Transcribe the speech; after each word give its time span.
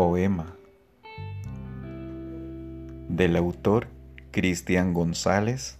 Poema 0.00 0.56
del 3.10 3.36
autor 3.36 3.88
Cristian 4.30 4.94
González 4.94 5.78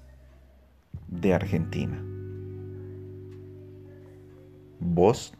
de 1.09 1.33
Argentina. 1.33 1.99
Voz 4.79 5.33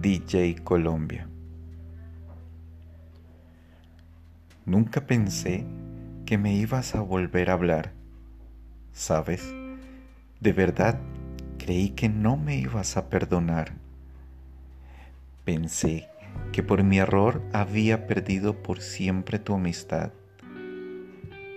DJ 0.00 0.62
Colombia. 0.62 1.26
Nunca 4.64 5.04
pensé 5.04 5.66
que 6.24 6.38
me 6.38 6.54
ibas 6.54 6.94
a 6.94 7.00
volver 7.00 7.50
a 7.50 7.54
hablar, 7.54 7.90
¿sabes? 8.92 9.52
De 10.38 10.52
verdad 10.52 11.00
creí 11.58 11.90
que 11.90 12.08
no 12.08 12.36
me 12.36 12.58
ibas 12.58 12.96
a 12.96 13.08
perdonar. 13.08 13.72
Pensé 15.44 16.11
que 16.52 16.62
por 16.62 16.82
mi 16.84 16.98
error 16.98 17.42
había 17.52 18.06
perdido 18.06 18.62
por 18.62 18.80
siempre 18.80 19.38
tu 19.38 19.54
amistad. 19.54 20.12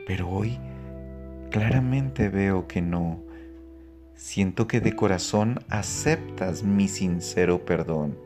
Pero 0.08 0.30
hoy 0.30 0.58
claramente 1.52 2.30
veo 2.30 2.68
que 2.68 2.82
no. 2.82 3.24
Siento 4.16 4.68
que 4.68 4.80
de 4.80 4.96
corazón 4.96 5.60
aceptas 5.70 6.64
mi 6.64 6.88
sincero 6.88 7.66
perdón. 7.66 8.18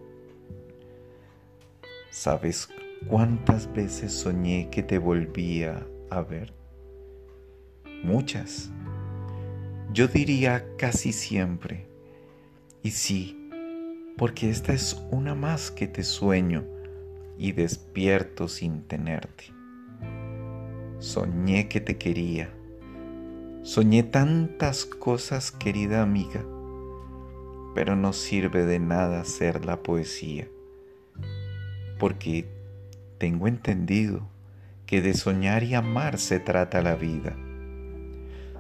¿Sabes 2.12 2.70
cuántas 3.08 3.72
veces 3.74 4.14
soñé 4.14 4.70
que 4.70 4.84
te 4.84 4.98
volvía 4.98 5.88
a 6.10 6.22
ver? 6.22 6.54
Muchas. 8.04 8.72
Yo 9.92 10.08
diría 10.08 10.66
casi 10.78 11.12
siempre. 11.12 11.88
Y 12.84 12.92
sí, 12.92 13.39
porque 14.20 14.50
esta 14.50 14.74
es 14.74 15.02
una 15.12 15.34
más 15.34 15.72
que 15.72 15.88
te 15.88 16.04
sueño 16.04 16.66
y 17.38 17.54
despierto 17.54 18.50
sin 18.50 18.82
tenerte. 18.82 19.46
Soñé 21.00 21.70
que 21.70 21.80
te 21.80 21.98
quería. 21.98 22.50
Soñé 23.64 24.04
tantas 24.04 24.84
cosas, 24.84 25.52
querida 25.52 26.02
amiga, 26.02 26.44
pero 27.74 27.96
no 27.96 28.12
sirve 28.12 28.66
de 28.66 28.80
nada 28.80 29.24
ser 29.24 29.64
la 29.64 29.84
poesía, 29.84 30.50
porque 31.98 32.46
tengo 33.20 33.48
entendido 33.48 34.28
que 34.86 35.02
de 35.02 35.14
soñar 35.14 35.64
y 35.64 35.76
amar 35.76 36.18
se 36.18 36.42
trata 36.42 36.82
la 36.82 36.96
vida. 36.96 37.38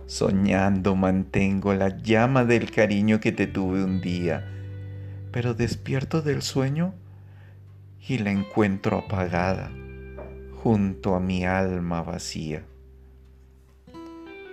Soñando 0.05 0.95
mantengo 0.95 1.73
la 1.73 1.97
llama 1.97 2.45
del 2.45 2.71
cariño 2.71 3.19
que 3.19 3.33
te 3.33 3.45
tuve 3.45 3.83
un 3.83 3.99
día, 3.99 4.55
pero 5.31 5.53
despierto 5.53 6.21
del 6.21 6.41
sueño 6.41 6.93
y 8.07 8.17
la 8.17 8.31
encuentro 8.31 8.97
apagada 8.97 9.71
junto 10.63 11.15
a 11.15 11.19
mi 11.19 11.45
alma 11.45 12.01
vacía. 12.01 12.63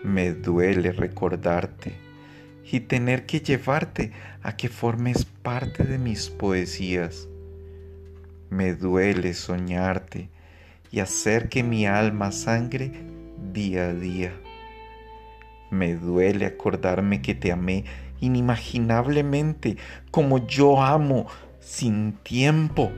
Me 0.04 0.32
duele 0.32 0.92
recordarte 0.92 1.94
y 2.70 2.80
tener 2.80 3.26
que 3.26 3.40
llevarte 3.40 4.12
a 4.42 4.56
que 4.56 4.68
formes 4.68 5.24
parte 5.24 5.84
de 5.84 5.98
mis 5.98 6.28
poesías. 6.28 7.28
Me 8.50 8.74
duele 8.74 9.34
soñarte 9.34 10.28
y 10.90 11.00
hacer 11.00 11.48
que 11.48 11.62
mi 11.62 11.86
alma 11.86 12.30
sangre 12.32 12.92
día 13.52 13.88
a 13.88 13.94
día. 13.94 14.32
Me 15.70 15.94
duele 15.96 16.46
acordarme 16.46 17.22
que 17.22 17.34
te 17.34 17.50
amé 17.50 17.84
inimaginablemente 18.20 19.76
como 20.10 20.46
yo 20.46 20.82
amo 20.82 21.26
sin 21.60 22.12
tiempo 22.22 22.90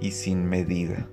y 0.00 0.10
sin 0.10 0.44
medida. 0.48 1.06